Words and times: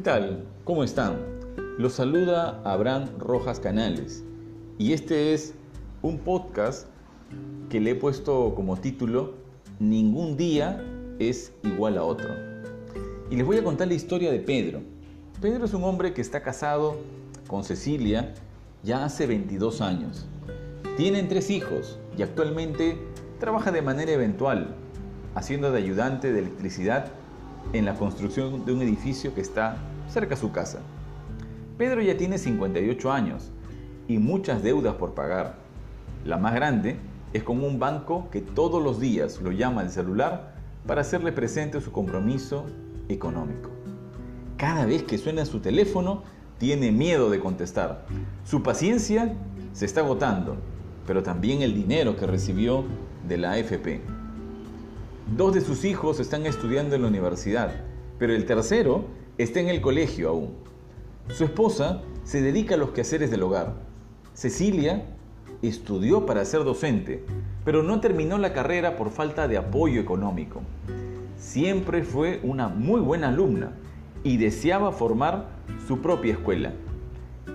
tal? 0.00 0.44
¿Cómo 0.64 0.84
están? 0.84 1.16
Los 1.78 1.94
saluda 1.94 2.60
Abraham 2.64 3.08
Rojas 3.18 3.60
Canales 3.60 4.24
y 4.78 4.92
este 4.92 5.32
es 5.32 5.54
un 6.02 6.18
podcast 6.18 6.88
que 7.70 7.80
le 7.80 7.92
he 7.92 7.94
puesto 7.94 8.54
como 8.54 8.76
título 8.76 9.34
Ningún 9.78 10.36
día 10.36 10.84
es 11.18 11.52
igual 11.62 11.96
a 11.96 12.04
otro. 12.04 12.28
Y 13.30 13.36
les 13.36 13.46
voy 13.46 13.56
a 13.56 13.64
contar 13.64 13.88
la 13.88 13.94
historia 13.94 14.30
de 14.30 14.38
Pedro. 14.38 14.82
Pedro 15.40 15.64
es 15.64 15.72
un 15.72 15.84
hombre 15.84 16.12
que 16.12 16.20
está 16.20 16.42
casado 16.42 16.96
con 17.46 17.64
Cecilia 17.64 18.34
ya 18.82 19.04
hace 19.04 19.26
22 19.26 19.80
años. 19.80 20.26
Tienen 20.96 21.28
tres 21.28 21.50
hijos 21.50 21.98
y 22.18 22.22
actualmente 22.22 22.98
trabaja 23.40 23.72
de 23.72 23.82
manera 23.82 24.12
eventual, 24.12 24.74
haciendo 25.34 25.72
de 25.72 25.78
ayudante 25.78 26.32
de 26.32 26.40
electricidad 26.40 27.12
en 27.72 27.84
la 27.84 27.94
construcción 27.94 28.64
de 28.64 28.72
un 28.72 28.82
edificio 28.82 29.34
que 29.34 29.40
está 29.40 29.76
cerca 30.08 30.34
a 30.34 30.38
su 30.38 30.52
casa. 30.52 30.80
Pedro 31.78 32.00
ya 32.00 32.16
tiene 32.16 32.38
58 32.38 33.12
años 33.12 33.50
y 34.08 34.18
muchas 34.18 34.62
deudas 34.62 34.94
por 34.94 35.14
pagar. 35.14 35.56
La 36.24 36.38
más 36.38 36.54
grande 36.54 36.96
es 37.32 37.42
con 37.42 37.62
un 37.62 37.78
banco 37.78 38.28
que 38.30 38.40
todos 38.40 38.82
los 38.82 39.00
días 39.00 39.40
lo 39.42 39.52
llama 39.52 39.82
al 39.82 39.90
celular 39.90 40.54
para 40.86 41.02
hacerle 41.02 41.32
presente 41.32 41.80
su 41.80 41.92
compromiso 41.92 42.64
económico. 43.08 43.70
Cada 44.56 44.86
vez 44.86 45.02
que 45.02 45.18
suena 45.18 45.44
su 45.44 45.60
teléfono, 45.60 46.22
tiene 46.58 46.92
miedo 46.92 47.28
de 47.28 47.40
contestar. 47.40 48.06
Su 48.44 48.62
paciencia 48.62 49.34
se 49.72 49.84
está 49.84 50.00
agotando, 50.00 50.56
pero 51.06 51.22
también 51.22 51.60
el 51.60 51.74
dinero 51.74 52.16
que 52.16 52.26
recibió 52.26 52.84
de 53.28 53.36
la 53.36 53.52
AFP. 53.52 54.15
Dos 55.34 55.54
de 55.54 55.60
sus 55.60 55.84
hijos 55.84 56.20
están 56.20 56.46
estudiando 56.46 56.94
en 56.94 57.02
la 57.02 57.08
universidad, 57.08 57.72
pero 58.16 58.32
el 58.32 58.46
tercero 58.46 59.06
está 59.38 59.58
en 59.58 59.68
el 59.68 59.80
colegio 59.80 60.28
aún. 60.28 60.54
Su 61.28 61.42
esposa 61.42 62.02
se 62.22 62.40
dedica 62.40 62.76
a 62.76 62.78
los 62.78 62.90
quehaceres 62.90 63.32
del 63.32 63.42
hogar. 63.42 63.74
Cecilia 64.34 65.04
estudió 65.62 66.26
para 66.26 66.44
ser 66.44 66.62
docente, 66.62 67.24
pero 67.64 67.82
no 67.82 68.00
terminó 68.00 68.38
la 68.38 68.52
carrera 68.52 68.96
por 68.96 69.10
falta 69.10 69.48
de 69.48 69.56
apoyo 69.56 70.00
económico. 70.00 70.62
Siempre 71.36 72.04
fue 72.04 72.38
una 72.44 72.68
muy 72.68 73.00
buena 73.00 73.30
alumna 73.30 73.72
y 74.22 74.36
deseaba 74.36 74.92
formar 74.92 75.48
su 75.88 76.00
propia 76.02 76.34
escuela. 76.34 76.72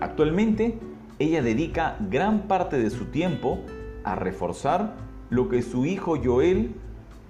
Actualmente, 0.01 0.77
ella 1.19 1.41
dedica 1.41 1.95
gran 2.09 2.49
parte 2.49 2.77
de 2.77 2.89
su 2.89 3.05
tiempo 3.05 3.59
a 4.03 4.15
reforzar 4.15 4.95
lo 5.29 5.47
que 5.47 5.61
su 5.61 5.85
hijo 5.85 6.17
Joel, 6.21 6.75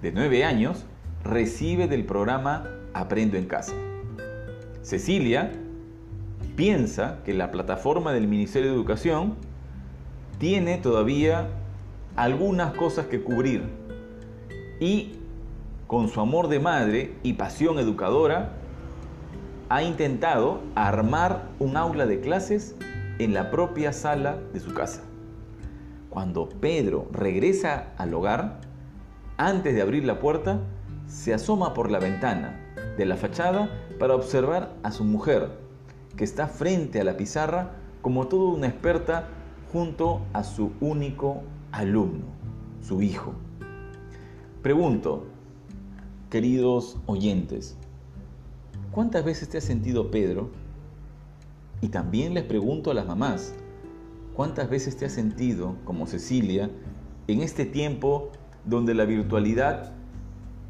de 0.02 0.10
9 0.10 0.44
años, 0.44 0.84
recibe 1.22 1.86
del 1.86 2.04
programa 2.04 2.68
Aprendo 2.92 3.36
en 3.36 3.46
Casa. 3.46 3.72
Cecilia 4.82 5.52
piensa 6.56 7.20
que 7.24 7.32
la 7.32 7.52
plataforma 7.52 8.12
del 8.12 8.26
Ministerio 8.26 8.70
de 8.70 8.74
Educación 8.74 9.36
tiene 10.38 10.78
todavía 10.78 11.46
algunas 12.16 12.74
cosas 12.74 13.06
que 13.06 13.22
cubrir 13.22 13.62
y 14.80 15.12
con 15.86 16.08
su 16.08 16.20
amor 16.20 16.48
de 16.48 16.58
madre 16.58 17.14
y 17.22 17.34
pasión 17.34 17.78
educadora 17.78 18.54
ha 19.68 19.84
intentado 19.84 20.62
armar 20.74 21.44
un 21.60 21.76
aula 21.76 22.06
de 22.06 22.20
clases 22.20 22.74
en 23.20 23.34
la 23.34 23.52
propia 23.52 23.92
sala 23.92 24.38
de 24.52 24.58
su 24.58 24.74
casa. 24.74 25.02
Cuando 26.10 26.48
Pedro 26.48 27.06
regresa 27.12 27.92
al 27.96 28.12
hogar, 28.12 28.71
antes 29.36 29.74
de 29.74 29.82
abrir 29.82 30.04
la 30.04 30.18
puerta, 30.20 30.60
se 31.06 31.34
asoma 31.34 31.74
por 31.74 31.90
la 31.90 31.98
ventana 31.98 32.58
de 32.96 33.06
la 33.06 33.16
fachada 33.16 33.70
para 33.98 34.14
observar 34.14 34.74
a 34.82 34.92
su 34.92 35.04
mujer, 35.04 35.50
que 36.16 36.24
está 36.24 36.46
frente 36.46 37.00
a 37.00 37.04
la 37.04 37.16
pizarra 37.16 37.72
como 38.02 38.28
toda 38.28 38.54
una 38.54 38.66
experta 38.66 39.28
junto 39.72 40.20
a 40.32 40.44
su 40.44 40.72
único 40.80 41.42
alumno, 41.70 42.26
su 42.82 43.00
hijo. 43.00 43.32
Pregunto, 44.62 45.26
queridos 46.30 46.98
oyentes, 47.06 47.76
¿cuántas 48.90 49.24
veces 49.24 49.48
te 49.48 49.58
has 49.58 49.64
sentido 49.64 50.10
Pedro? 50.10 50.50
Y 51.80 51.88
también 51.88 52.34
les 52.34 52.44
pregunto 52.44 52.90
a 52.90 52.94
las 52.94 53.06
mamás, 53.06 53.54
¿cuántas 54.34 54.68
veces 54.68 54.96
te 54.96 55.06
has 55.06 55.12
sentido 55.12 55.76
como 55.84 56.06
Cecilia 56.06 56.70
en 57.26 57.40
este 57.40 57.64
tiempo 57.64 58.30
donde 58.64 58.94
la 58.94 59.04
virtualidad 59.04 59.92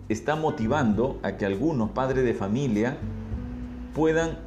está 0.08 0.36
motivando 0.36 1.18
a 1.22 1.36
que 1.36 1.46
algunos 1.46 1.90
padres 1.90 2.24
de 2.24 2.34
familia 2.34 2.96
puedan 3.94 4.38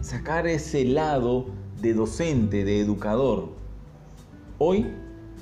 sacar 0.00 0.46
ese 0.46 0.84
lado 0.84 1.46
de 1.80 1.94
docente, 1.94 2.64
de 2.64 2.80
educador. 2.80 3.50
Hoy, 4.58 4.86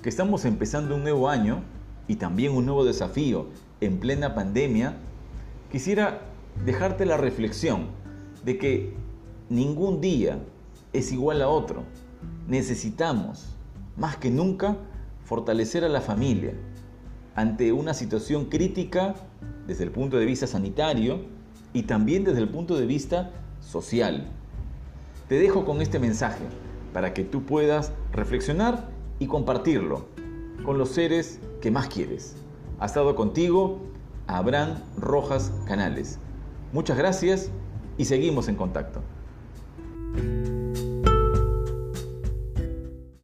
que 0.03 0.09
estamos 0.09 0.45
empezando 0.45 0.97
un 0.97 1.03
nuevo 1.03 1.29
año 1.29 1.63
y 2.09 2.17
también 2.17 2.53
un 2.53 2.67
nuevo 2.67 2.85
desafío 2.85 3.47
en 3.81 3.99
plena 3.99 4.35
pandemia, 4.35 4.97
quisiera 5.71 6.21
dejarte 6.65 7.07
la 7.07 7.17
reflexión 7.17 7.87
de 8.45 8.59
que 8.59 8.95
ningún 9.49 10.01
día 10.01 10.39
es 10.93 11.13
igual 11.13 11.43
a 11.43 11.49
otro. 11.49 11.85
Necesitamos, 12.49 13.47
más 13.97 14.17
que 14.17 14.31
nunca, 14.31 14.77
fortalecer 15.25 15.85
a 15.85 15.89
la 15.89 16.01
familia 16.01 16.53
ante 17.35 17.73
una 17.73 17.95
situación 17.95 18.47
crítica 18.47 19.15
desde 19.67 19.85
el 19.85 19.91
punto 19.91 20.19
de 20.19 20.27
vista 20.27 20.47
sanitario 20.47 21.23
y 21.73 21.83
también 21.83 22.25
desde 22.25 22.41
el 22.41 22.49
punto 22.49 22.77
de 22.77 22.87
vista 22.87 23.31
social. 23.61 24.29
Te 25.29 25.37
dejo 25.37 25.65
con 25.65 25.81
este 25.81 25.99
mensaje 25.99 26.45
para 26.93 27.13
que 27.15 27.25
tú 27.25 27.43
puedas 27.45 27.93
reflexionar 28.13 28.89
y 29.19 29.27
compartirlo 29.27 30.07
con 30.65 30.79
los 30.79 30.91
seres 30.91 31.41
que 31.61 31.71
más 31.71 31.89
quieres. 31.89 32.37
Ha 32.79 32.87
estado 32.87 33.15
contigo 33.17 33.81
Abraham 34.27 34.79
Rojas 34.97 35.53
Canales. 35.67 36.19
Muchas 36.73 36.97
gracias 36.97 37.51
y 37.99 38.05
seguimos 38.05 38.49
en 38.49 38.57
contacto. 38.57 39.01